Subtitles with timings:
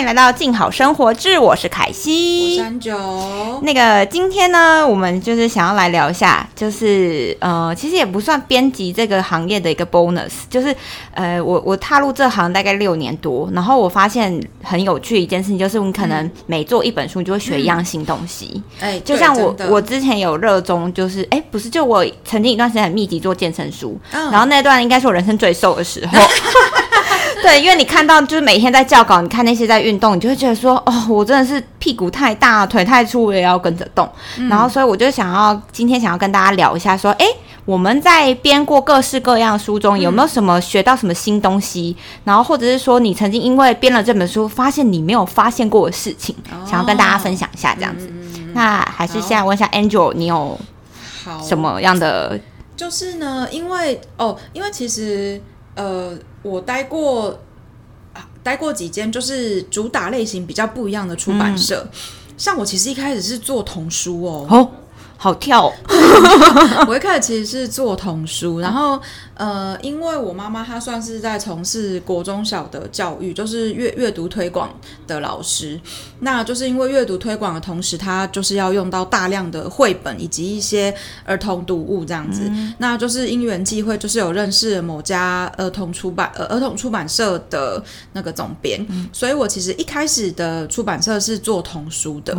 [0.00, 2.98] 迎来到静好生活志，我是凯西，三九。
[3.62, 10.74] 那个今天呢，我们就是想要来聊一下，就是呃，其实也不算编辑这个行业的一个 bonus，就是
[11.12, 18.62] 呃，我我踏入这行大概六年多，然后我发现很有趣一件事情，就是你可能每做一本书，你就会学一样新东西。
[18.80, 26.18] 哎、就像我我之前有热衷，就是哎，不是，就我曾经一段时间很密集做健身书，嗯然后那段应该是我人生最瘦的时候。
[27.42, 34.08] 对，因为你看到就是每天在教稿，你看那些在运动，你就会觉得说，哦，我真的是屁股太大，腿太粗，我也要跟着动。
[34.36, 37.26] 嗯然后，所以我就想要今天想要跟大家聊一下，说，哎，
[37.64, 41.96] 我们在编过各式各样的书中，有没有什么学到什么新东西？
[42.24, 46.34] 然后，或者是说，你曾经因为编了这本书，发现你没有发现过的事情，
[46.68, 48.10] 想要跟大家分享一下，这样子。
[48.52, 50.58] 那还是现在问一下 Angel，你有
[51.24, 51.56] 好什？
[51.56, 52.38] 么样的？
[52.76, 55.40] 就是呢，因为哦，因为其实
[55.74, 57.38] 呃，我待过
[58.42, 61.86] 待过几间，就是主打类型比较不一样的出版社。
[62.36, 64.70] 像我其实一开始是做童书，哦，
[65.22, 65.72] 好跳哦，
[66.88, 68.98] 我一开始其实是做童书，然后
[69.34, 74.70] 呃，因为我妈妈她算是在从事国中小的教育，就是阅阅读推广
[75.06, 75.78] 的老师。
[76.20, 80.94] 那就是因为阅读推广的同时，她就是要用到大量的绘本以及一些
[81.26, 82.50] 儿童读物这样子。
[82.78, 87.82] 那就是因缘际会，就是有认识某家儿童出版呃儿童出版社的
[88.14, 92.34] 那个总编，所以我其实一开始的出版社是做童书的。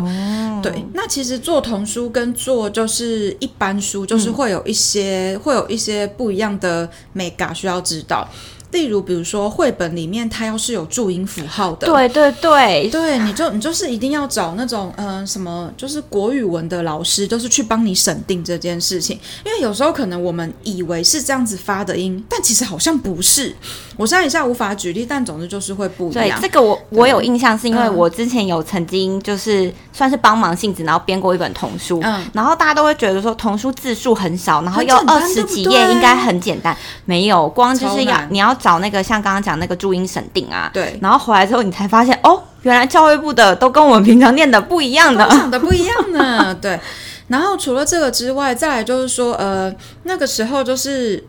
[0.60, 8.26] 对，那其实做童书跟做就是一般书，就是会有一些、会有一些不一样的美感需要知道。
[8.72, 19.18] 例如，比如说绘本里面它要是有注音符号的，对对对，对，你就你就是一定要找那种嗯、呃什么，就是国语文的老师，就是去帮你审定这件事情。
[19.44, 23.54] 因为有时候可能我们以为是这样子发的音，但其实好像不是。
[23.98, 26.40] 我现在一下无法举例，但总之就是会不一样。
[26.40, 46.54] 对这个我我有印象，是因为嗯我之前有曾经就是算是帮忙性质，然后编过一本童书，嗯然后大家都会觉得说童书字数很少，然后又很简单二十几页应该很简单，没有，光就是要你要找那个像刚刚讲那个注音审定啊，对然后回来之后你才发现哦，原来教育部的都跟我们平常念的不一样的，想的不一样呢。
[46.62, 46.78] 对，
[47.26, 49.74] 然后除了这个之外，再来就是说，呃，
[50.04, 51.24] 那个时候就是。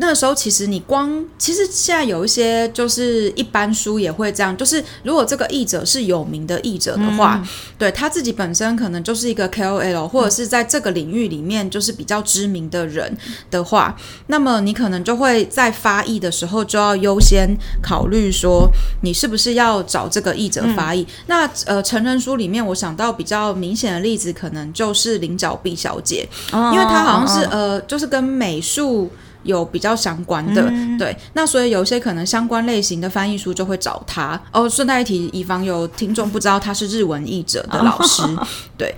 [0.00, 7.40] 那个时候，其实你光其实现在有一些就是一般书也会这样，就是如果这个译者是有名的译者的话，
[7.76, 13.14] 对他自己本身可能就是一个 KOL，或者是在这个领域里面就是比较知名的人
[13.50, 13.94] 的话，
[14.28, 18.68] 那么你可能就会在发译的时候就要优先考虑说
[19.02, 21.06] 你是不是要找这个译者发译。
[21.26, 29.10] 那呃，成人书里面我想到比较明显的例子，可能就是菱角碧小姐，因为她好像是嗯呃，就是跟美术。
[29.42, 34.40] 有比较相关的，嗯对，那所以有一些可能相关类型的翻译书就会找他。
[34.52, 38.22] 哦，顺带一提，以防有听众不知道他是日文译者的老师，
[38.76, 38.94] 对。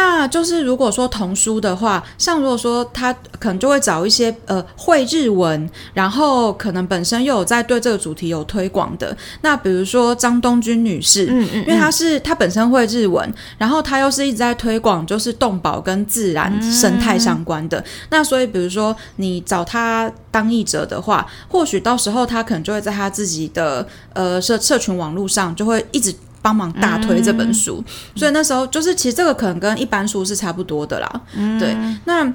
[0.00, 13.28] 那就是如果说童书的话，像如果说他可能就会找一些呃会日文，然后可能本身又有在对这个主题有推广的，那比如说张东君女士，嗯嗯因为她是她本身会日文，
[13.58, 26.14] 然后她又是一直在推广就是动保跟自然生态相关的，那所以比如说你找她当译者的话，或许到时候她可能就会在她自己的呃社社群网络上就会一直。
[26.40, 27.82] 帮忙大推这本书，
[28.14, 31.20] 所以那时候就是其实这个可能跟一般书是差不多的啦。
[31.58, 32.32] 对，那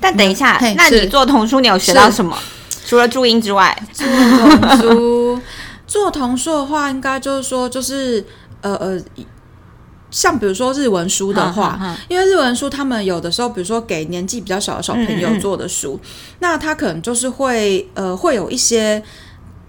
[0.00, 2.36] 但等一下嘿，那你做童书你有学到什么？
[2.84, 5.40] 除了注音之外，做童书，
[5.86, 8.24] 做童书 的话，应该就是说，就是
[8.60, 9.00] 呃呃，
[10.10, 11.96] 像比如说日文书的话，嗯嗯嗯。
[12.08, 15.40] 因为日文书他们有的时候，比如说给年纪比较小的小朋友嗯嗯嗯。
[15.40, 15.98] 做的书，
[16.40, 19.02] 那他可能就是会呃会有一些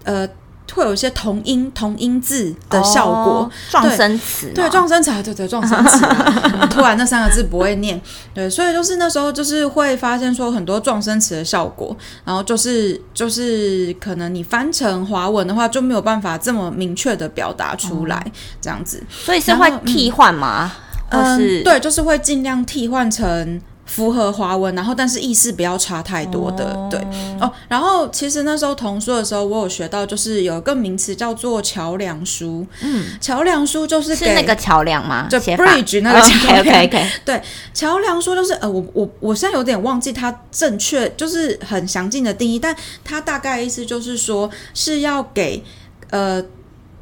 [0.02, 0.28] 呃
[0.72, 3.32] 会有一些同音同音字的效果。
[3.32, 8.00] 哦撞声词嘛，对，撞声词啊，对对，撞声词啊， 突然那三个字不会念，
[8.32, 18.24] 对，所以就是那时候就是会发现说很多撞声词的效果，然后就是就是可能你翻成华文的话就没有办法这么明确的表达出来，
[18.60, 20.72] 这样子，所以是会替换吗？
[21.10, 21.62] 或是？
[21.62, 23.60] 对，就是会尽量替换成。
[23.94, 26.98] 符合华文，然后但是意思不要差太多的，对
[27.40, 27.48] 哦。
[27.68, 32.66] 然后其实那时候童书的时候，我有学到，就是有一个名词叫做桥梁书。
[32.80, 35.28] 嗯，桥梁书就是那个桥梁吗？
[35.30, 36.86] 就 bridge 那个桥 OK 梁 OK
[37.24, 37.42] OK，
[37.72, 42.74] 桥梁书就是呃，我我我现在有点忘记它正确就是很详尽的定义，但
[43.04, 45.62] 它大概意思就是说是要给
[46.10, 46.44] 呃，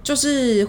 [0.03, 0.69] 就是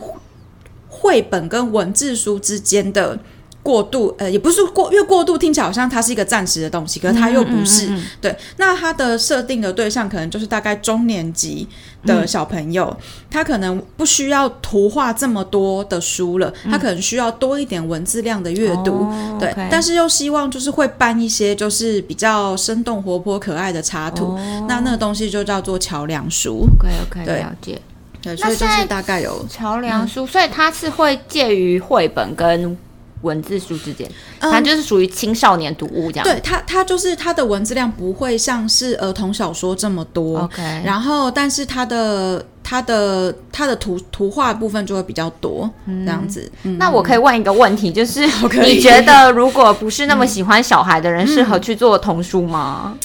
[0.87, 3.19] 绘本跟文字书之间的
[3.63, 7.89] 过度，呃，也不是过，因为过度听起来好像它是一个暂时的东西，可是它又不是。
[8.21, 11.65] 对，那它的设定的对象可能就是大概中年级
[12.05, 12.95] 的小朋友，
[13.31, 19.07] 他可能不需要图画这么多的书了，他可能需要多一点文字量的阅读。
[19.39, 24.37] 对，但是又希望就是会办一些就是比较生动活泼可爱的插图，
[24.67, 26.67] 那那个东西就叫做桥梁书。
[26.77, 27.81] OK OK，了解。
[28.21, 32.77] 对，所以就是大概有桥梁书，所以它是会介于绘本跟
[33.23, 34.09] 文字书之间，
[34.39, 36.23] 反正就是属于青少年读物这样。
[36.23, 40.39] 对，它它就是它的文字量不会像是儿童小说这么多。
[40.41, 46.49] OK，然后但是它的它的它的图图画部分就会比较多，这样子。
[46.77, 48.21] 那我可以问一个问题，就是
[48.61, 52.95] 你觉得如果不是那么喜欢小孩的人，适合去做童书吗？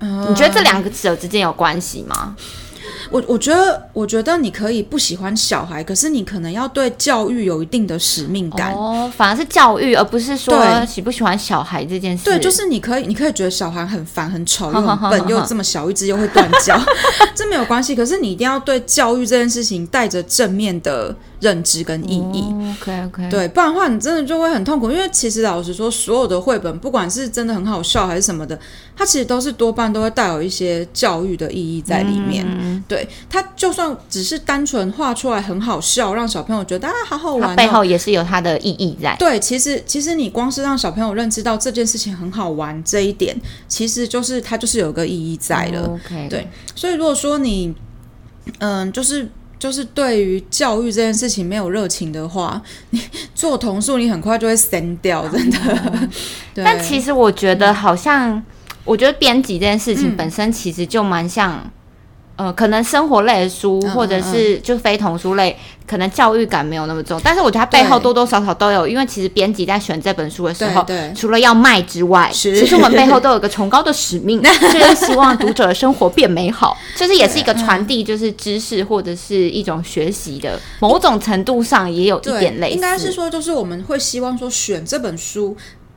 [0.00, 2.34] 你觉得这两个者之间有关系吗？
[3.10, 9.10] 我我觉得，我觉得你可以不喜欢小孩，可是你可能要对教育有一定的使命感哦。
[9.16, 12.24] 反而是教育，而不是说喜不喜欢小孩这件事。
[12.24, 16.80] 对，就是你可以，你可以觉得小孩很烦、很丑、 又很笨，又这么小一只，又会断脚，
[17.34, 17.94] 这没有关系。
[17.96, 21.14] 可是你一定要对教育这件事情带着正面的。
[21.40, 24.90] 认知跟意义，OK OK，对，不然的话你真的就会很痛苦。
[24.90, 28.58] 因为其实老实说，所有的绘本，不管是真的很好笑还是什么的，
[28.94, 32.46] 它其实都是多半都会带有一些教育的意义在里面。
[32.86, 39.16] 对，它就算只是单纯画出来很好笑，让小朋友觉得啊好好玩，背后也是有它的意义在。
[39.18, 43.34] 对，其实其实你光是让小朋友认知到这件事情很好玩这一点，
[43.66, 45.86] 其实就是它就是有个意义在了。
[45.86, 47.74] OK，对，所以如果说你，
[48.58, 49.26] 嗯，就是。
[49.60, 52.60] 就是对于教育这件事情没有热情的话，
[52.90, 53.00] 你
[53.36, 56.08] 做童书你很快就会删掉，真的。
[56.64, 58.42] 但其实我觉得，好像
[58.84, 61.70] 我觉得编辑这件事情本身其实就蛮像。
[62.40, 65.54] 呃，可能生活类的书，或者是就非童书类，
[65.86, 67.20] 可能教育感没有那么重。
[67.22, 70.82] 但是我觉得它背后多多少少都有，因为其实编辑在选这本书的时候，
[71.14, 76.74] 除了要卖之外，其实我们背后都有一个 崇高的使命，就是希望读者的生活变美好。
[76.96, 82.74] 就是也是一个传递，就是知识或者是一种学习的，某种程度上也有一点类似。
[82.74, 85.54] 应该是说，就是我们会希望说选这本书。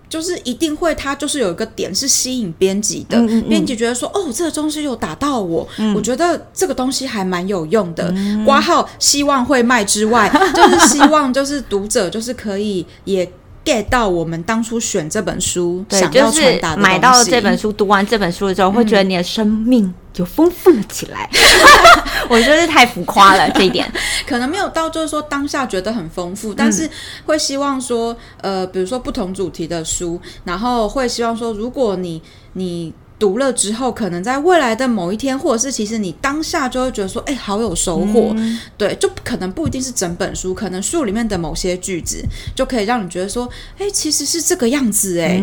[0.10, 3.18] 就是一定会，它就是有一个点是吸引编辑的，
[3.50, 8.14] 编辑觉得说，哦，这个东西有打到我，我觉得这个东西还蛮有用的。
[8.46, 13.30] 挂号希望会卖之外， 就是希望就是读者就是可以也。
[13.66, 21.30] Get 到我们当初选这本书想要传达的买到这本书，读完这本书的时候，会觉得你的生命就丰富了起来。
[22.30, 23.92] 我觉得太浮夸了，这一点
[24.26, 26.90] 可能没有到，就是说当下觉得很丰富，但是
[27.26, 32.22] 会希望说，呃，比如说不同主题的书，然后会希望说，如果你
[32.54, 32.94] 你。
[33.24, 38.36] 读了之后，可能在未来的某一天，或者是其实你当下就会觉得说，哎，好有收获。
[38.78, 42.22] 对，就可能不一定是整本书，可能书里面的某些句子
[42.54, 43.48] 就可以让你觉得说，
[43.78, 45.38] 哎，其实是这个样子，哎，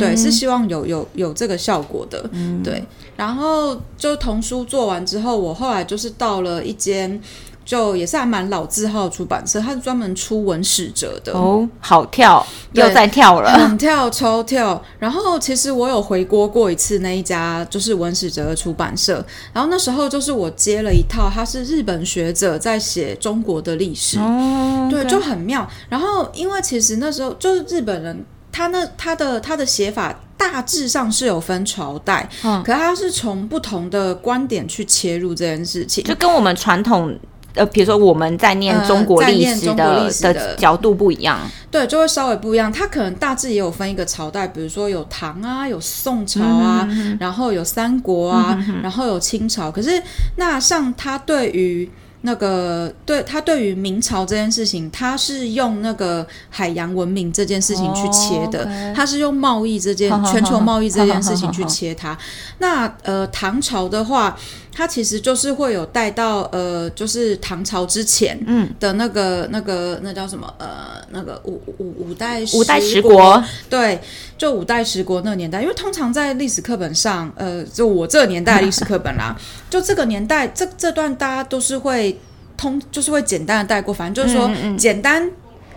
[0.00, 2.26] 对，是希望有有有这个效果的。
[2.64, 2.82] 对，
[3.18, 7.20] 然后就童书做完之后，我后来就是到了一间。
[7.66, 14.80] 就也是还蛮老字号出版社，它是专门出文史哲的哦，好跳，又在跳了，很跳，超跳。
[15.00, 19.14] 然后其实我有回国过一次那一家，就是文史哲的出版社。
[19.52, 25.68] 然后那时候就是我接了一套，他是日本学者在写中国的历史，哦对，就很妙。
[25.88, 37.12] 然后因为其实那时候就是日本人，他那他的他的写法大致上是有分朝代，嗯，可他是从不同的观点去切入这件事情，就跟我们传统。
[37.56, 42.70] 呃，比如说我们在念中国历史的的角度不一样，对，就会稍微不一样。
[42.70, 49.70] 它可能大致也有分一个朝代，比如说有唐啊，有宋朝啊，然后有三国啊，然后有清朝。
[49.72, 50.02] 可是
[50.36, 51.90] 那像他对于
[52.22, 62.18] 那个对他对于明朝这件事情，他是用那个海洋文明这件事情去切的，他是用贸易这件 全球贸易这件事情去切它。
[62.58, 64.36] 那呃，唐朝的话，
[64.76, 73.98] 它其实就是会有带到呃，就是唐朝之前嗯的那个那个那叫什么呃，那个五五五代五代十国，对，
[74.36, 79.34] 就五代十国那个年代，因为通常在历史课本上，呃，就我这个年代历史课本啦，
[79.70, 82.18] 就这个年代这这段大家都是会。
[82.58, 85.30] 通就是会简单的带过，反正就是说简单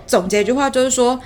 [0.08, 1.20] 总结一句话，就是说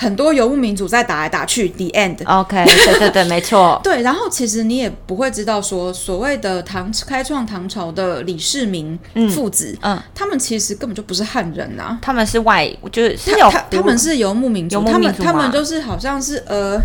[0.00, 2.16] 很多游牧民族在打来打去，the end。
[2.24, 3.80] OK，对对对，没错。
[3.82, 8.96] 对，然后其实你也不会知道说所谓的唐开创唐朝的李世民
[9.34, 16.80] 父子，嗯，他们其实根本就不是汉人啊，他们是外，就是他有他们是游牧民族，他们他们就是好像是呃。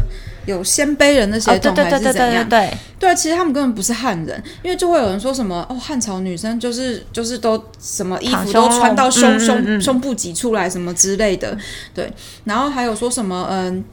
[0.45, 2.47] 有鲜卑人的血统还是怎样？
[2.49, 11.57] 对，对，其实他们根本不是汉人，因为就会有人说什么哦，汉朝女生就是就是都什么衣服都穿到胸胸嗯胸部挤出来什么之类的，
[11.93, 12.11] 对，
[12.43, 13.83] 然后还有说什么嗯，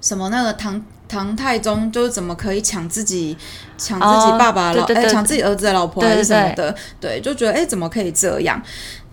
[0.00, 3.36] 什么那个唐唐太宗就是怎么可以抢自己
[3.76, 8.60] 抢自己哦爸爸老哎抢自己儿子的老婆还是什么对的，对，就觉得哎怎么可以这样？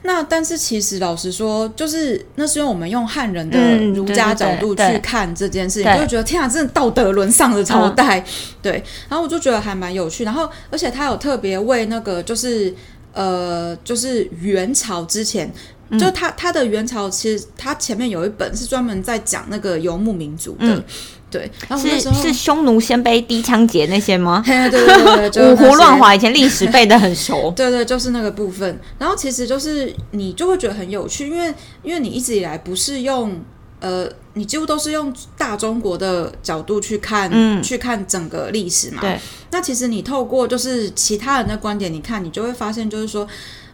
[0.04, 8.24] 那但是其实老实说，就是那是因为我们用汉人的嗯儒家角度去看这件事情，对就觉得天啊，真的道德沦丧的朝代。
[8.62, 12.74] 对，然后我就觉得还蛮有趣，然后而且他有特别为那个就是
[13.14, 15.52] 呃，就是元朝之前。
[15.94, 20.84] 嗯就他他的元朝，其实他前面有一本是专门在讲那个游牧民族的，嗯
[21.32, 21.50] 对。
[21.68, 24.44] 然后是是匈奴、鲜卑、低枪节那些吗？
[24.46, 27.52] 嘿对对对对，就是 五胡乱华，以前历史背的很熟。
[27.58, 28.80] 对对，就是那个部分。
[29.00, 33.42] 然后其实就是你就会觉得很有趣，因为因为你一直以来不是用
[33.80, 39.02] 呃，你几乎都是用大中国的角度去看，嗯去看整个历史嘛。
[39.02, 39.18] 对。
[39.52, 43.28] 那其实你透过就是其他人的观点，你看，你就会发现，就是说，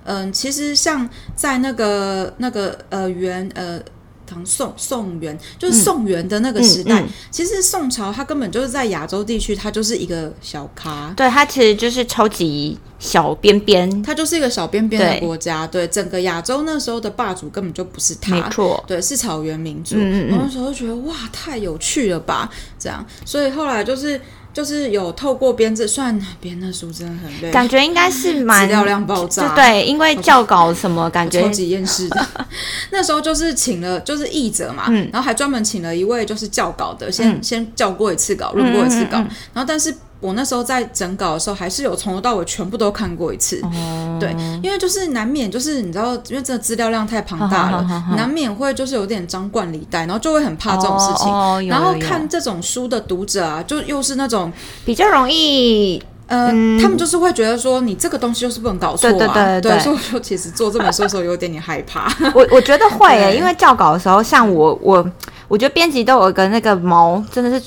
[0.06, 3.82] 嗯、其实像在那个那个呃元呃。
[4.28, 7.06] 唐宋宋元就是宋元的那个时代，嗯。
[7.06, 15.88] 嗯其实宋朝它根本就是在亚洲地区，它就是一个小咖，对，它其实就是超级小边边，它就是一个小边边的国家，对。
[15.88, 18.84] 整个亚洲那时候的霸主根本就不是他，没错。
[18.86, 19.96] 对，是草原民族。
[19.98, 24.20] 嗯那时候就觉得哇，太有趣了吧，这样，所以后来就是
[24.58, 32.26] 就是有透过编制，虽然编的书真的很累，感觉应该是资蛮料量爆炸，对，因为教稿什么感觉超级厌世的。
[32.90, 39.20] 那时候就是请了就是译者嘛，嗯然后还专门请了一位就是校稿的，先、先校过一次稿，录过一次稿，
[39.54, 39.96] 然后但是。
[40.20, 44.18] 我那时候在整稿的时候，还是有从头到尾全部都看过一次，哦。
[44.20, 51.32] 对，因为就是难免就是你知道，因为这个资料量太庞大了，好好好好难免会就是有点张冠李戴，然后就会很怕这种事情。
[51.32, 54.52] 哦哦有然后看这种书的读者啊，就又是那种
[54.86, 56.48] 比较容易呃，
[56.82, 62.12] 他们就是会觉得说你这个东西就是不能搞错啊，对对对对所以我就其实做这本书的时候有点点害怕。
[62.36, 65.12] 我我觉得会诶、 因为校稿的时候，像我我
[65.48, 67.66] 我觉得编辑都有一个那个毛，真的是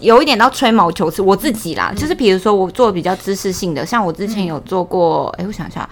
[0.00, 1.22] 有一点到吹毛求疵。
[1.22, 5.88] 我自己啦，就是比如说我做比较知识性的，像我之前有做过，诶，我想一下。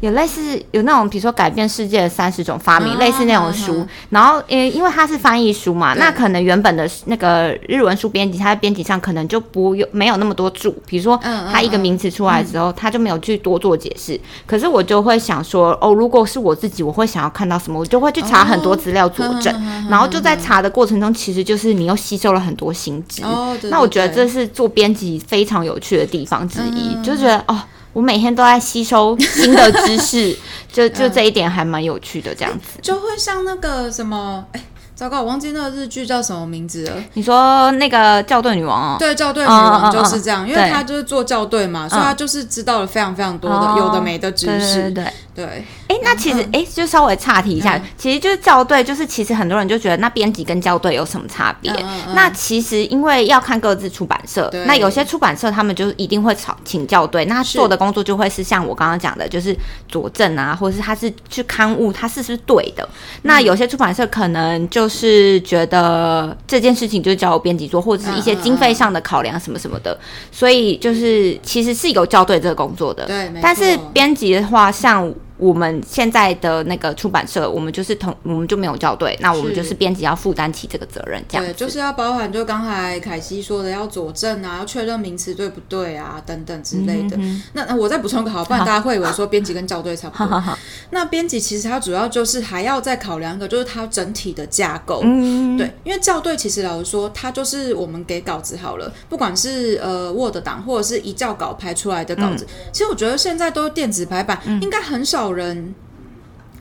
[0.00, 3.86] 有类似有那种，比如说改变世界的三十种发明，啊类似那种书。
[4.10, 10.74] 然后，因因为它是翻译书嘛，那可能原本的那个日文书编辑，他在编辑上可能就不有没有那么多注。
[10.86, 14.20] 比如说嗯嗯，他一个名词出来之后，他就没有去多做解释。
[14.46, 19.54] 可是我就会想说，哦，如果是我自己，我会想要看到什么，我就会去查很多资料佐证。
[19.54, 23.22] 哦然后就在查的过程中，其实就是你又吸收了很多新知。
[23.22, 27.56] 哦，对那我觉得这是做编辑非常有趣的地方之一，嗯就觉得哦，
[27.96, 30.36] 我每天都在吸收新的知识，
[30.70, 32.34] 就就这一点还蛮有趣的。
[32.34, 34.62] 这样子，就会像那个什么，哎，
[34.94, 36.92] 糟糕，我忘记那个日剧叫什么名字了。
[37.14, 45.12] 你说那个校对女王哦，对，校对女王嗯就是这样，因为她就是做校对嘛，所以她就是知道了非常非常多的哦有的没的知对对对识。
[45.36, 45.46] 对。
[45.46, 52.02] 对，哎，那其实哎，就稍微岔题一下嗯，其实就是校对，就是其实很多人就觉得那编辑跟校对有什么差别嗯嗯？
[52.08, 59.56] 嗯那其实因为要看各自出版社，那有些出版社他们就一定会找请校对，那做的工作就会是像我刚刚讲的，就是
[59.88, 62.88] 佐证啊，或者是他是去刊物，他是不是对的？
[63.22, 69.96] 那有些出版社可能就是觉得这件事情就交由编辑做，或者是一些经费上的考量什么什么的，
[70.32, 73.04] 所以就是其实是有校对这个工作的。
[73.04, 87.18] 对没但是错编辑的话，像我们现在的那个出版社，我们就是同我们就没有校对，那我们就是编辑要负担起这个责任，这样对，就是要包含就刚才凯西说的，要佐证啊，要确认名词对不对啊，等等之类嗯的。
[87.52, 90.42] 那那我再补充一个好，不然 大家会以为说编辑跟校对差不多。
[90.90, 95.00] 那编辑其实它主要就是还要再考量一个，就是它整体的架构。
[95.04, 105.74] 嗯，对，因为校对其实老实说，它就是我们给稿子好了，不管是呃 Word 档或者是一校稿排出来的稿子，其实我觉得现在都是电子排版，应该很少人。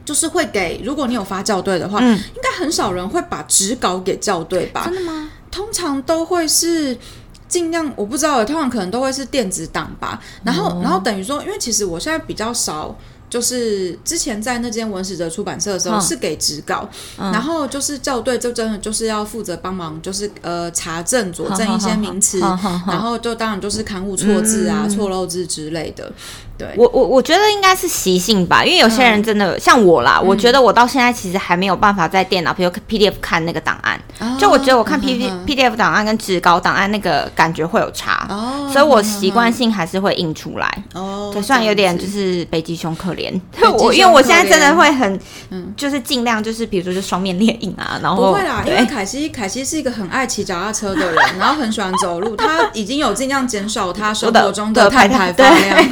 [0.04, 4.84] 就是会给，如果你有发校对的话，嗯应该很少人会把纸稿给校对吧？
[4.86, 5.32] 真的吗？
[5.50, 6.96] 通常都会是
[7.48, 10.22] 尽量，我不知道，通常可能都会是电子档吧。
[10.44, 12.96] 然后，哦然后等于说，因为其实我现在比较少。
[13.28, 26.10] 就是之前在那间文史哲出版社的时候嗯是给纸稿，然后就是校对，就真的就是要负责帮忙，就是呃查证佐证一些名词，然后就当然就是刊物错字啊、嗯错漏字之类的。
[26.58, 34.00] 对，我我我觉得应该是习性吧，因为有些人真的、像我啦，我觉得我到现在其实还没有办法在电脑，比如 PDF 看那个档案，
[34.40, 40.84] 就我觉得我看 P P 嗯 PDF 档案跟纸稿档案那个感觉会有差，哦，所以我习惯性还是会印出来。
[40.94, 43.34] 哦，对，虽然有点就是北极熊可怜，
[43.78, 45.20] 我因为我现在真的怜会很，
[45.76, 55.86] 就是尽量就是比如说就双面猎印啊，然后不会啦，因为对凯西凯西是一个很爱骑脚踏车的人， 然后很喜欢走路，他已经有尽量减少他生活中的碳排放量。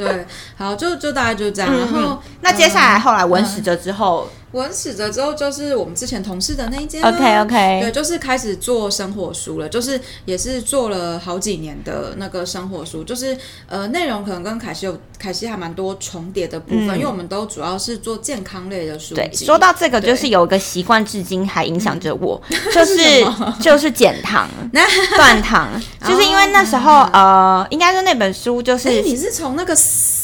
[0.00, 0.26] 对，
[0.56, 1.70] 好，就就大概就这样。
[1.70, 3.46] 然后那接下来后来文嗯。
[3.46, 13.36] 史哲之后文史哲之后，就是我们之前同事的那一间啊、，OK OK，对，就是开始做生活书了，就是也是做了好几年的那个生活书，就是
[13.68, 19.44] 呃内容可能跟凯西有凯西还蛮多重叠的部分，因为我们都主要是做健康类的书对，籍。
[19.46, 22.40] 说到这个，就是有一个习惯，至今还影响着我，
[22.74, 22.98] 就是
[23.62, 24.48] 就是减糖、
[25.16, 25.68] 断糖，
[26.04, 29.76] 就是因为那时候呃，应该是那本书就哎、是你是从那个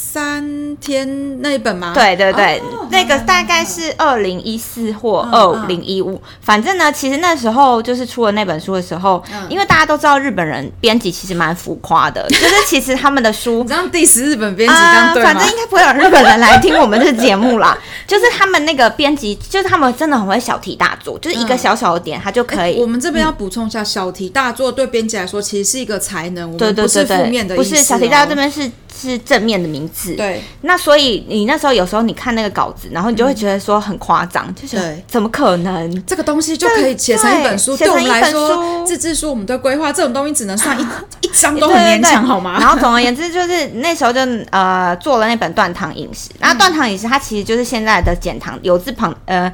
[0.09, 1.91] 三天那一本吗？
[1.93, 17.77] 对对对，哦那个大概是二零一四或嗯二零一五，反正呢，其实那时候就是出了那本书的时候，嗯因为大家都知道日本人编辑其实蛮浮夸的， 就是其实他们的书你这样 diss 日本编辑这样对反正应该不会有日本人来听我们这节目啦。
[18.07, 22.79] 就是他们那个编辑，就是他们真的很会小题大做，就是一个嗯小小的点，他就可以。
[22.79, 27.69] 我们这边要补充一下，小题大做对编辑来说其实是一个才能，我对们不是负面的意思、哦。
[27.69, 30.15] 不是小题大做这边是是正面的名词。
[30.15, 36.05] 对，那所以你那时候有时候你看那个稿子，然后你就会觉得说很夸张，就是对怎么可能？
[36.05, 37.75] 这个东西就可以写成一本书。
[37.77, 40.85] 对对我们来说，自制书我们对规划这种东西只能算一
[41.21, 42.57] 一张都对很勉对强，好吗？
[42.59, 44.19] 然后总而言之，就是那时候就
[44.51, 49.51] 呃做了那本断糖饮食，然后断糖饮食它其实就是现在的减糖有字旁呃。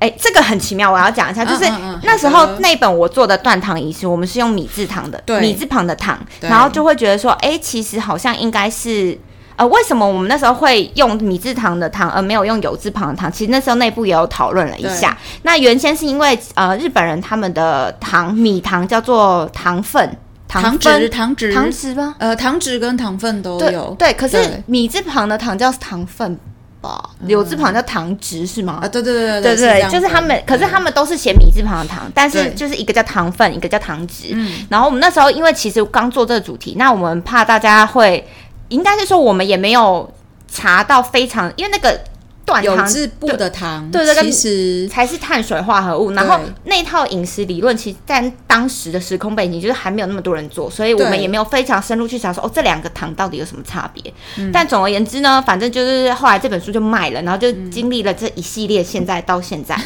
[0.00, 1.64] 哎，这个很奇妙，我要讲一下，就是
[2.04, 9.18] 那时候那本我做的断糖饮食，我们是用米字旁的，米字旁的糖，然后就会觉得说，哎，其实好像应该是，
[9.58, 13.30] 呃，为什么我们那时候会用米字旁的糖，而没有用有字旁的糖？
[13.30, 15.18] 其实那时候内部也有讨论了一下。
[15.42, 22.14] 那原先是因为呃，日本人他们的糖米糖叫做糖分，糖分脂、糖脂、糖脂吗？
[22.18, 23.96] 呃糖脂跟糖分都有。
[23.98, 26.38] 对，可是米字旁的糖叫糖分
[26.80, 28.78] 吧，柳字旁叫糖值是吗？
[28.80, 34.28] 啊，对对对对对，是这样就是他们，可是他们都是写米字旁的糖，但是就是一个叫糖分，一个叫糖值。
[34.30, 38.24] 嗯然后我们那时候因为其实刚做这个主题，那我们怕大家会，
[38.68, 40.12] 应该是说我们也没有
[40.50, 42.00] 查到非常，因为那个
[42.48, 54.02] 断糖有质部的糖，对对跟其实才是碳水化合物，然后那套饮食理论，其实在当时的时空背景就是还没有那么多人做，所以我们也没有非常深入去查说哦这两个糖到底有什么差别。
[54.38, 59.78] 嗯但总而言之呢，反正就是后来这本书就卖了，然后就嗯经历了这一系列，现在到现在，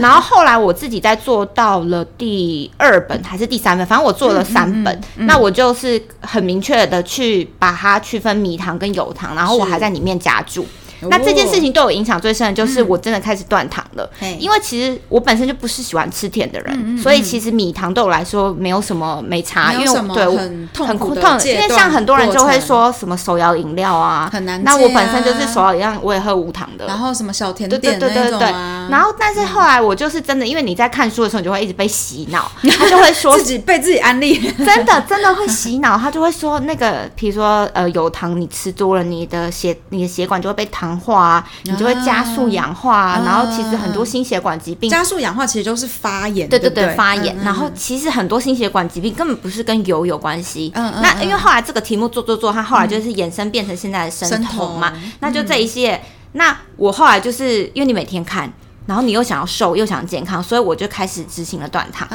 [0.00, 10.66] 然后后来我自己在做到了第二本还是第三本，反正我做了三本，嗯那我就是很明确的去把它区分米糖跟油糖，然后我还在里面加注。
[11.08, 14.08] 那这件事情对我影响最深的就是我真的开始断糖了，
[14.38, 26.86] 因为其实我本身就不是喜欢吃甜的人，所以其实米糖对我来说没有什么没差，因为没有什么对我很痛很苦的因为像很多人就会说什么手摇饮料啊，很难那我本身就是啊手摇饮料，我也喝无糖的。
[26.86, 28.50] 然后什么小甜对对点那对对对，
[28.90, 44.90] 然后但是后来我就是真的，因为你在看书的时候，你就会一直被洗脑，他就会 说自己被自己安利， 真的真的会洗脑，他就会说那个，比如说呃有糖你吃多了，你的血你的血管就会被糖化啊，你就会加速氧化然后其实很多心血管疾病。
[44.90, 50.72] 加速氧化其实就是发炎，对对对，发炎，嗯然后其实很多心血管疾病根本不是跟油有关系。
[50.74, 56.02] 嗯嗯嗯那因为后来这个题目做做做，它后来就是衍生变成现在的生生酮嘛，酮那就这一系列。
[56.32, 58.52] 那我后来就是因为你每天看，
[58.90, 62.08] 然后你又想要瘦又想健康，所以我就开始执行了断糖。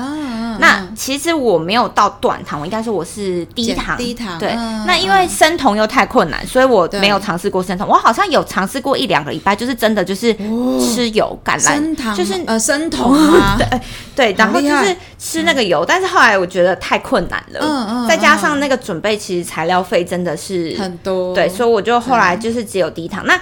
[0.59, 3.95] 那啊其实我没有到断糖，我应该说我是低糖。
[3.97, 7.87] 低糖对，嗯那因为生酮又太困难，所以我对没有尝试过生酮。
[7.87, 10.33] 我好像有尝试过一两个礼拜，就是真的就是
[10.81, 13.79] 吃油橄榄，升糖就是呃生酮啊，对
[14.33, 23.25] 对，然后就是吃那个油，但是后来我觉得太困难了，嗯嗯再加上那个准备，其实材料费真的是很多，对，所以我就后来就是只有低糖。
[23.25, 23.39] 那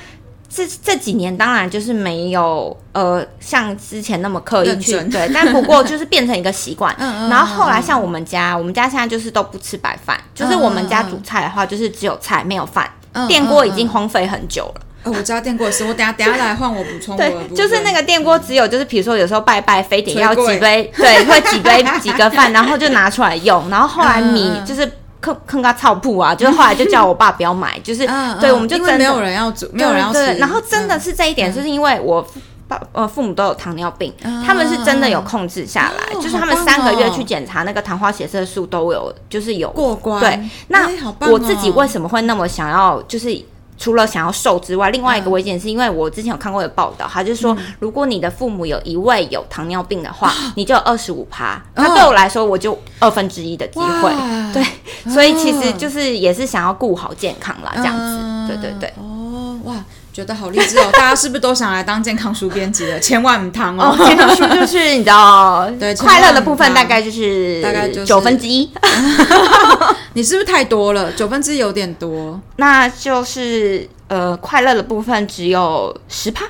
[0.56, 6.96] 这这几年当然就是没有呃像之前那么刻意去对，但不过 就是变成一个习惯。
[7.00, 12.90] 嗯嗯然后后来像我们家，我们家现在就是都不吃白饭，就是我们家煮菜的话，就是只有菜没有饭。
[13.14, 14.82] 嗯电锅已经嗯荒废很久了。
[15.04, 23.70] 呃我知道电锅是，我等下 等下来换我补充我对，就是那个电锅，只有就是比如说有时候拜拜，非得要几杯，对，会几杯 几个饭，然后就拿出来用。
[23.70, 24.90] 然后后来米就是
[25.24, 34.14] 坑坑个草铺啊，就是后来就叫我爸不要买， 就是嗯，对，嗯我们就真的没有人要煮，没有人要吃，然后真的嗯是这一点，就是因为我父爸呃父母都有糖尿病，
[34.46, 40.90] 他们是真的有控制下来，哦就是他们三个月哦去检查那个糖化血色素都有，就是有过关，对，那
[41.32, 43.44] 我自己哦为什么会那么想要，就是。
[43.76, 51.60] 除了想要瘦之外，另外一嗯个危险是因为我之前有看过的报道，他就说，如果你的父母有一位有糖尿病的话，你就有二十五趴。
[51.74, 54.12] 那对我来说，我就二分之一的机会。
[54.54, 54.64] 对，
[55.10, 58.48] 所以其实就是也是想要顾好健康啦，这样子。
[58.48, 59.76] 对对对哦，哇，
[60.12, 60.90] 觉得好励志哦！
[60.94, 63.00] 大家是不是都想来当健康书编辑的？
[63.02, 63.96] 千万汤哦！
[64.06, 68.70] 健康书就是你知道， 对快乐的部分大概就是大概就是九分之一，
[70.14, 71.12] 你是不是太多了？
[71.14, 76.46] 九分之一有点多，那就是呃，快乐的部分只有十趴。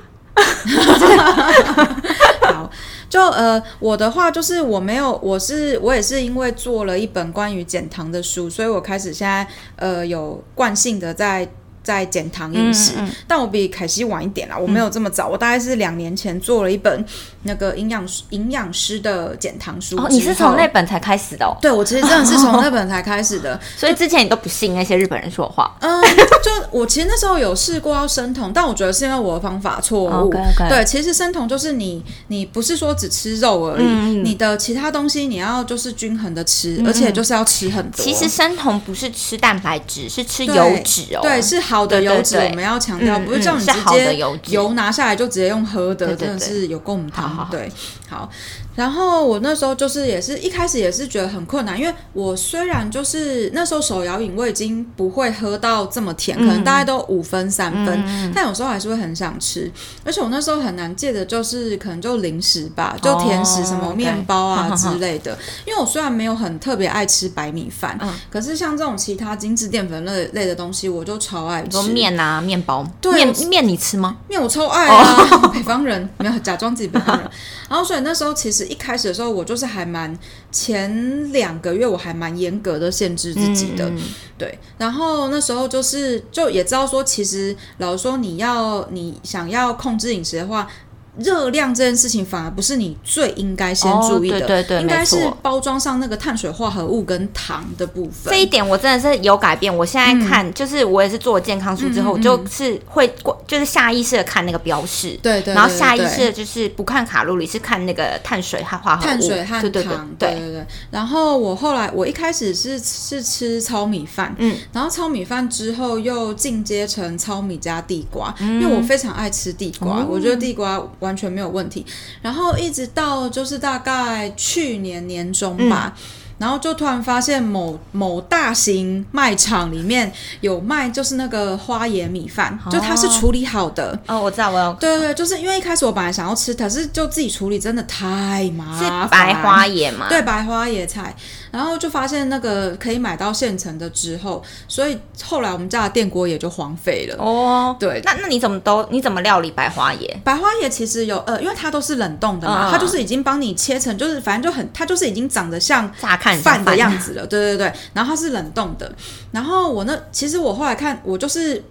[2.41, 2.69] 好，
[3.13, 11.47] 就呃，我的话就是我没有，我是我也是因为做了一本关于减糖的书，所以我开始现在呃有惯性的在。
[11.83, 12.93] 在减糖饮食，
[13.27, 17.05] 但我比凯西晚一点啦，我没有这么早，我大概是两年前做了一本
[17.43, 19.97] 那个营养营养师的减糖书。
[19.97, 21.45] 哦，你是从那本才开始的？
[21.45, 21.57] 哦？
[21.61, 25.75] 对，我其实真的是从那本才开始的， 所以之前你都不信那些日本人说话。
[25.81, 26.01] 嗯，
[26.41, 30.33] 就我其实那时候有试过要生酮，但我觉得是因为我的方法错误。
[30.69, 33.85] 对，其实生酮就是你你不是说只吃肉而已，
[34.23, 38.01] 你的其他东西你要就是均衡的吃，而且就是要吃很多。
[38.01, 41.19] 其实生酮不是吃蛋白质，是吃油脂哦。
[41.21, 41.61] 对，是。
[41.73, 47.47] 好的油脂，我们要强调，不是叫你直接油拿下来就直接用喝的，真的是有够汤。
[47.49, 47.71] 对，
[48.13, 48.29] 好。
[48.75, 59.71] 然后我那时候就是也是一开始也是觉得很困难，因为我虽然就是那时候手摇饮我已经不会喝到这么甜，可能大概都五分三分，但有时候还是会很想吃。
[60.03, 65.37] 而且我那时候很难戒的就是可能就零食吧，就甜食什么面包啊 之类的。
[65.67, 67.99] 因为我虽然没有很特别爱吃白米饭，
[68.31, 72.83] 可是像这种其他精致淀粉类类的东西，我就超爱吃面啊面包。
[73.13, 74.17] 面面你吃吗？
[74.27, 77.29] 面我超爱啊，北方人没有假装自己北方人。
[77.69, 78.63] 然后所以那时候其实。
[78.73, 80.17] 一开始的时候，我就是还蛮
[80.51, 83.91] 前两个月我还蛮严格的限制自己的，
[84.37, 84.57] 对。
[84.77, 90.67] 然后那时候就是就也知道说，其实老实说，你要你想要控制饮食的话。
[91.17, 98.33] 热量这件事情反而不是你最应该先注意的，对对对，应该是包装上那个碳水化合物跟糖的部分。
[98.33, 99.75] 这一点我真的是有改变。
[99.75, 103.13] 我现在看，就是我也是做健康书之后，就是会
[103.47, 110.65] 就是下意识的看那个标示，对对，然后下意识的就是不看卡路里，是看那个碳水和化合物，碳水和糖，对对对对对。
[110.91, 121.85] 然后我后来我一开始是是吃糙米饭，嗯，然后糙米饭之后又进阶成糙米加地瓜，因为我非常爱吃地瓜，我觉得地瓜完全没有问题。
[122.23, 125.93] 然后一直到就是大概去年年中吧。
[126.39, 130.11] 然后就突然发现某某大型卖场里面
[130.41, 133.97] 有卖，就是那个花椰米饭，就它是处理好的。
[134.07, 134.73] 哦，我知道，我要。
[134.73, 139.07] 对对对，就是因为一开始我本来想要吃，可是就自己处理真的太麻烦。
[139.07, 140.09] 白花椰嘛？
[140.09, 141.15] 对，白花椰菜。
[141.53, 147.15] 然后就发现那个可以买到现成的之后，所以后来我们家的电锅也就荒废了。
[147.23, 148.01] 哦，对。
[148.03, 150.21] 那那你怎么都你怎么料理白花椰？
[150.23, 156.33] 白花椰其实有呃，因为它都是冷冻的嘛，它就是已经帮你切成，就是反正就很，它就是已经长得像乍看。
[156.43, 158.91] 饭的样子了，对对对，然后它是冷冻的，
[159.31, 161.63] 然后我那其实我后来看，我就是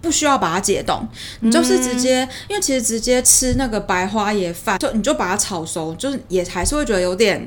[0.00, 1.06] 不需要把它解冻，
[1.40, 7.46] 你就是直接，因为其实直接吃那个白花椰饭，就你就把它炒熟，就是也还是会觉得有点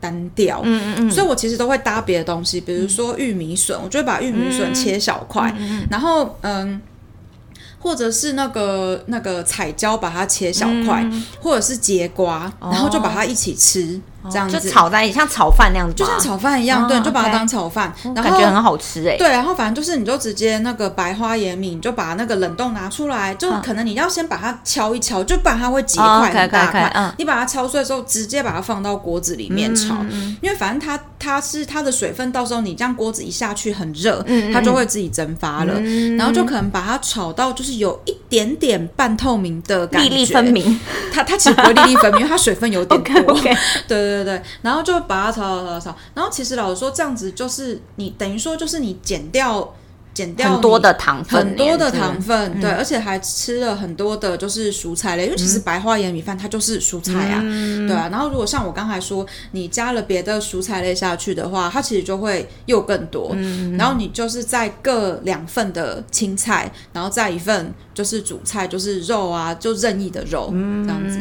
[0.00, 5.54] 单调，嗯嗯嗯，所以我其实都会搭别的东西，比如说玉米笋，我就会把玉米笋切小块，
[5.90, 6.80] 然后嗯。
[7.82, 11.02] 或者是那个那个彩椒，把它切小块，
[11.40, 13.98] 或者是节瓜，然后就把它一起吃，
[14.30, 19.16] 这样子炒在像炒饭那样子，就像炒饭一样，对，就把它当炒饭，然后感觉很好吃哎。
[19.16, 26.92] 对，然后反正就是，你就直接那个白花椰米，你就把那个冷冻拿出来，就可能你要先把它敲一敲，就不然它会结块很大块。
[26.94, 29.96] 嗯你把它敲碎之后，直接把它放到锅子里面炒，
[30.40, 35.74] 因为反正它它是它的水分，到时候你这样锅子一下去很热，它就会自己蒸发了，
[36.16, 37.80] 然后就可能把它炒到就是。
[37.80, 40.78] 有一点点半透明的感觉，粒粒分明。
[41.10, 43.34] 它它其实不会粒粒分明，因为它水分有点 多。
[43.88, 45.96] 对对对对，然后就把它炒炒炒炒。
[46.14, 49.74] 然后其实老实说，这样子就是你等于说就是你减掉。
[50.12, 58.08] 减掉很多的糖分，很多的糖分，对，而且还吃了很多的，就是蔬菜类，因为其实白花盐米饭它就是蔬菜啊，对啊。
[58.10, 63.30] 然后如果像我刚才说，你加了别的蔬菜类下去的话，它其实就会又更多。
[63.34, 71.18] 嗯然后你就是再各两份的青菜，然后再一份就是主菜，就是肉啊，就任意的肉这样子。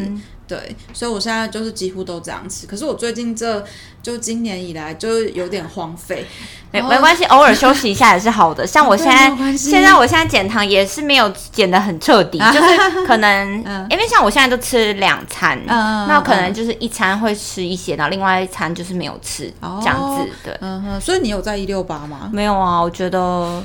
[0.49, 2.65] 对，所以我现在就是几乎都这样吃。
[2.65, 3.63] 可是我最近这
[4.01, 6.25] 就今年以来就有点荒废，
[6.71, 8.65] 没没关系，偶尔 休息一下也是好的。
[8.65, 20.27] 像我现在，现在我现在减糖也是没有减的很彻底， 就是可能因为像我现在都吃两餐，那可能就是一餐会吃一些，然后另外一餐就是没有吃这样子。
[20.43, 22.27] 对，嗯哼，所以你有在一六八吗？
[22.33, 23.63] 没有啊，我觉得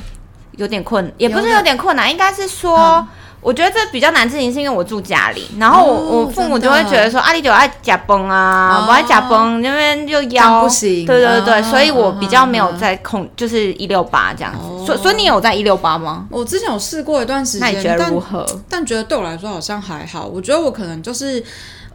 [0.58, 3.08] 有点困，也不是有点困难，应该是说。
[3.44, 14.59] 我觉得这比较难执行，是因为我住家里，然后我、哦我父母就会觉得说，啊，你就爱假崩啊，哦不爱假崩，那边就腰不行对对对，哦所以我比较没有嗯嗯在控，就是一六八这样子。
[14.61, 16.26] 哦所以所以你有在一六八吗？
[16.30, 18.46] 我之前有试过一段时间，那你觉得但如何？
[18.68, 20.26] 但觉得对我来说好像还好。
[20.26, 21.42] 我觉得我可能就是，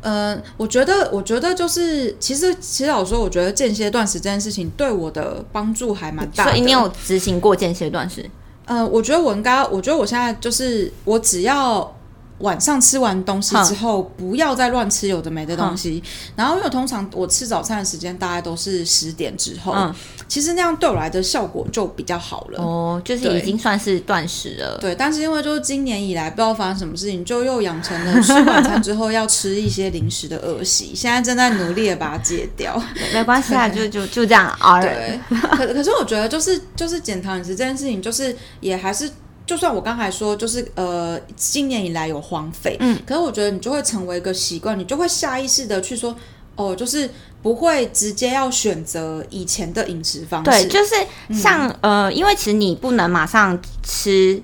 [0.01, 6.51] 呃，我觉得，我觉得就是，其实，其实老实说，我觉得间歇断食这件事情对我的帮助还蛮大的。
[6.51, 8.29] 所以你有执行过间歇断食？
[8.69, 11.91] 呃，我觉得我应该，我觉得我现在就是，我只要
[12.37, 16.01] 晚上吃完东西之后，不要再乱吃有的没的东西。
[16.35, 19.93] 然后，因为通常我吃早餐的时间大概都是十点之后，嗯
[20.29, 22.63] 其实那样对我来的效果就比较好了。
[22.63, 24.77] 哦，就是已经算是断食了。
[24.79, 32.81] 对，但是因为就是今年以来不知道发生什么事情，就又养成了吃晚餐之后要吃一些零食的恶习， 现在正在努力的把它戒掉。
[33.11, 34.79] 没关系啊，就就就这样啊。
[34.79, 35.19] 对，
[35.57, 39.09] 可可是我觉得就是就是减糖饮食这件事情，就是也还是。
[39.45, 46.15] 就算我刚才说，就是呃，今年以来有荒废，嗯，可是我觉得你就会成为一个习惯，你就会下意识的去说，
[46.59, 47.09] 哦，就是
[47.41, 50.95] 不会直接要选择以前的饮食方式，对，就是
[51.33, 54.41] 像、呃，因为其实你不能马上吃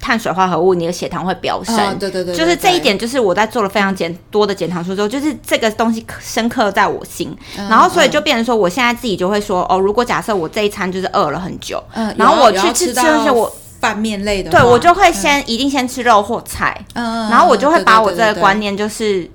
[0.00, 1.76] 碳水化合物，你的血糖会飙升。
[1.76, 19.30] 嗯对对对对就是这一点，就是我在做了非常减多的减糖书之后，就是这个东西深刻在我心，嗯然后所以就变成说，我现在自己就会说，哦，如果假设我这一餐就是饿了很久，嗯，然后我去吃吃到东西我拌面类的，对我就会先、一定先吃肉或菜，嗯，嗯，然后我就会把我这个观念，念就是。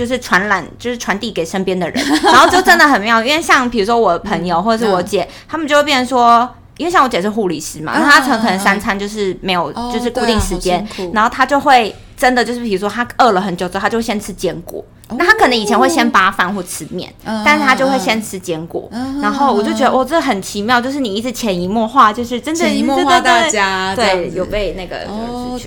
[0.00, 3.22] 就是传染，就是传递给身边的人， 然后就真的很妙。
[3.22, 14.84] 因为像比如说我朋友或者是我姐，他们就会变成说，因为像我姐是护理师嘛，嗯那她可能嗯嗯可能三餐就是没有哦就是固定时间然后她就会真的就是比如说他饿了很久之后，他就会先吃坚果。
[15.08, 18.88] 哦那他可能以前会先扒饭或吃面，嗯但是他就会先吃坚果。
[18.92, 24.98] 嗯然后我就觉得哦，这很奇妙，就是你一直潜移默化，就是真的潜移默化大家对有被那个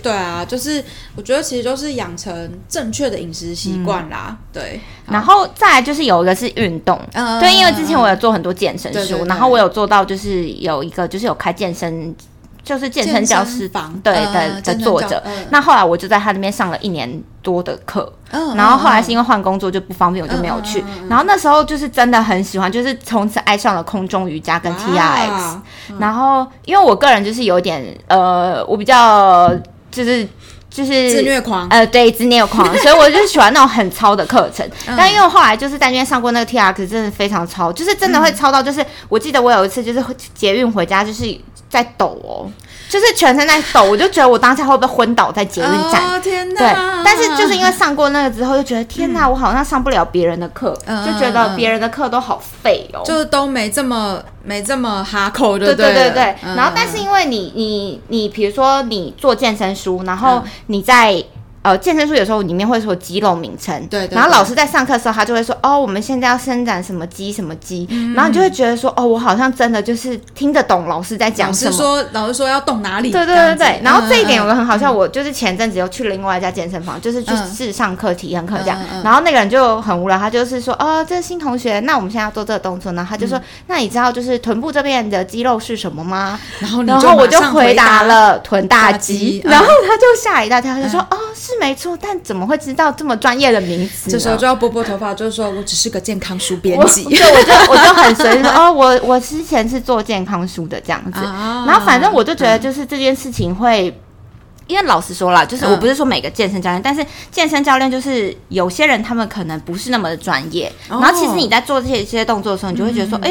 [0.02, 0.82] 对啊，就是
[1.18, 4.80] 我觉得其实就是养成正确的饮食习惯啦，对。
[5.08, 12.16] 然后再来就是有一个是运动，嗯对，因为之前我有做很多健身书，然后我有做到就是有一个就是有开健身，
[12.64, 15.22] 就是健身教室房对嗯的的作者。
[15.50, 20.84] 那后来我就在他那边上了一年多的课，嗯然后后来是嗯因为换工作就不方便，我就没有去。
[21.10, 25.58] 然后那时候就是真的很喜欢，就是从此爱上了空中瑜伽跟 T R X。
[26.00, 29.52] 然后因为我个人就是有点呃，我比较
[29.92, 30.28] 就是
[30.74, 34.68] 就是自虐狂，呃，对，自虐狂，所以我就喜欢那种很糙的课程。
[34.90, 34.96] 嗯。
[34.98, 41.24] 但因为我后来就是在那边上过那个 T R X，真的非常糙，就是真的会糙到，就是我记得我有一次就是捷运回家，就是
[41.70, 42.50] 在抖哦，
[42.94, 46.04] 就是全身在抖，我就觉得我当下会不会昏倒在捷运站。
[46.04, 46.60] 哦天哪！
[46.60, 53.02] 对，但是就是因为上过那个之后，就觉得天哪，我好像上不了别人的课，嗯就觉得别人的课都好废哦。
[53.04, 61.24] 就都没这么没这么哈口，的对对对对，嗯然后但是因为你你你，比如说你做健身书，然后嗯你在。
[61.64, 71.72] 呃，健身书有时候里面会说肌肉名称，对对然后老师在上课的时候，他就会说，哦，我们现在要伸展什么肌什么肌，嗯然后你就会觉得说，哦，我好像真的就是听得懂老师在讲什么。
[71.72, 73.12] 老师说老师说要动哪里？
[73.12, 77.50] 对对对对，然后这一点有嗯个很好笑，我就是前阵子又去了另外一家健身房，就是去嗯。
[77.54, 83.44] 试上课体验课这样然后那个人就很无聊，他就是说，哦，这是新同学，那我们现在要做这个动作，然后他就说，嗯。
[83.68, 86.38] 那你知道就是臀部这边的肌肉是什么吗？
[86.60, 97.04] 然后然后我就回答答，了臀大大肌然后他就吓一大跳，他就说：“哦，是没错，但怎么会知道这么专业的名词呢？”这时候就要拨拨头发，就是说我只是个健康书编我辑。
[97.06, 103.98] 对，我就我就很随意说：“哦，我我之前是做健康书的这样子。”啊然后反正我就觉得，就是这件事情会。
[104.66, 113.30] 因为老实说啦，就是我不是说每个健身教练，但是健身教练就是有些人他们可能不是那么的专业，哦然后其实你在做这些这些动作的时候，你就会觉得说，哎、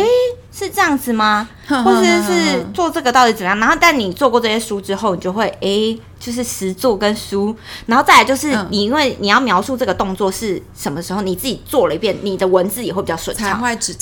[0.52, 1.48] 是这样子吗？
[1.66, 3.58] 哼 或者是做这个到底怎么样？
[3.58, 7.52] 然后但你做过这些书之后，你就会哎、就是实做跟书，
[7.87, 8.68] 然后再来就是嗯。
[8.70, 13.48] 你因为你要描述这个动作是什么时候，你自己做了一遍，你的文字也会比较顺畅。
[13.48, 13.92] 才会知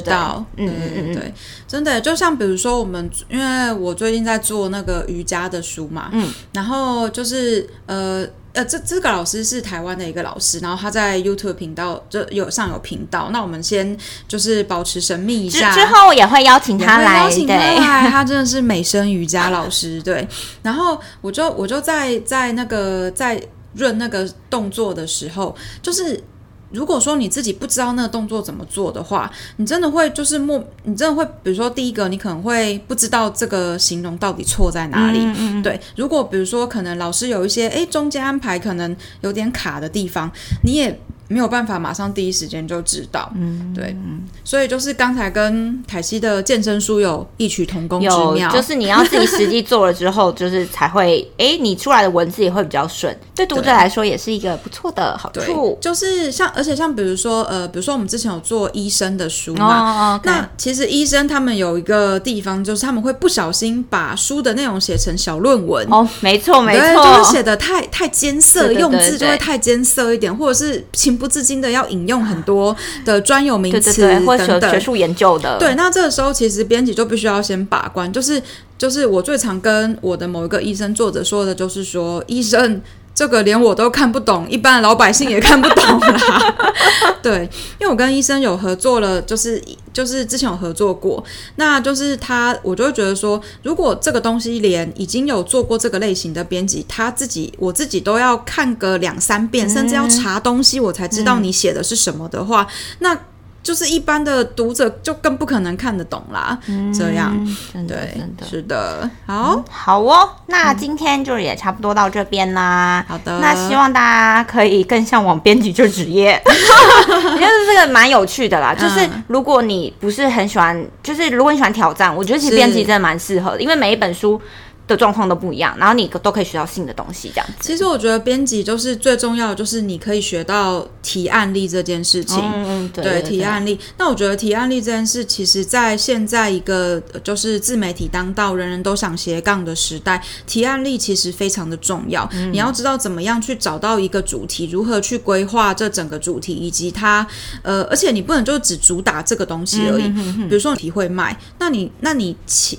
[0.00, 1.14] 道，嗯嗯嗯嗯。
[1.14, 1.34] 对，
[1.66, 8.26] 真的就像比如说我们，因为我最近在做那个瑜伽的书嘛，嗯，然后就是呃
[8.58, 20.26] 呃，这这个老师是台湾的一个老师，然后他在 YouTube 频道就有上有频道，那我们先就是保持神秘一下，之之后也会邀请他来，邀请他对，来， 他真的是美声瑜伽老师，对。
[20.60, 23.40] 然后我就我就在在那个在
[23.74, 26.20] 润那个动作的时候，就是。
[26.70, 35.18] 如果说你自己不知道那个动作怎么做的话，你真的会就是默，你真的会，比如说第一个，你可能会不知道这个形容到底错在哪里。
[35.20, 40.30] 嗯嗯嗯对，如果比如说可能老师有一些诶中间安排可能有点卡的地方，
[40.62, 43.30] 你也没有办法马上第一时间就知道。
[43.36, 43.96] 嗯，对，
[44.44, 55.78] 所以就是刚才跟凯西的健身书有异曲同工之妙，就是你要自己实际做了之后，就是才会， 哎，你出来的文字也会比较顺，对读者对来说也是一个不错的好对处，。
[55.80, 65.86] 就是像而且像比如说呃，比如说我们之前有做医生的书哦嘛，哦，那其实医生他们有一个地方，就是他们会不小心把书的内容写成小论文。
[65.90, 74.70] 哦，没错没对，错，就会写的太太艰涩，对对对用字就会太艰涩一点，或者是情不自禁的要引用很多的专有名词或者等等。
[74.70, 78.40] 学学术研究的，对，那这个时候其实编辑就必须要先把关，就是
[78.78, 82.80] 就是我最常跟我的某一个医生作者说的，就是说医生。
[83.18, 86.54] 这个连我都看不懂， 一般老百姓也看不懂啦。
[87.20, 87.50] 对，
[87.80, 89.60] 因为我跟医生有合作了，就是
[89.92, 91.22] 就是之前有合作过，
[91.56, 102.68] 那就是他，我就会觉得说，如果这个东西连已经有做过这个类型的编辑，他自己我自己都要看个两三遍，甚至要查东西，我才知道你写的是什么的话，
[103.00, 103.18] 那
[103.62, 106.58] 就是一般的读者就更不可能看得懂啦。
[106.96, 108.46] 这样，嗯真的对真，的。
[108.46, 113.04] 是的，好，好哦，那今天就也差不多到这边啦。
[113.08, 118.74] 好的那希望大家可以更向往编辑这职业， 我觉得这个蛮有趣的啦。
[118.74, 124.40] 就是嗯如果你不是很喜欢，就是如果你喜欢挑战，我觉得其实是编辑真的蛮适合的，因为每一本书
[124.88, 127.54] 的状况都不一样，然后你都可以学到新的东西，这样子。
[127.60, 132.38] 其实我觉得编辑就是最重要的，就是你可以学到提案例这件事情。
[132.38, 142.28] 嗯嗯，对对对提案例，那我觉得提案例这件事，其实在现在一个呃就是自媒体当道、人人都想斜杠的时代，提案例其实非常的重要。
[142.32, 147.26] 嗯你要知道怎么样去找到一个主题，如何去规划这整个主题，以及它
[147.62, 150.04] 呃，而且你不能就只主打这个东西而已。
[150.04, 152.34] 嗯比如说题会卖，那你那你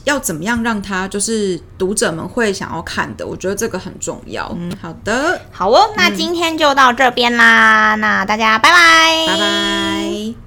[0.06, 3.28] 要怎么样让它就是读者们会想要看的？
[3.28, 4.50] 我觉得这个很重要。
[4.58, 10.34] 嗯好的，好哦，那今天就到这边啦，那大家拜拜，拜拜。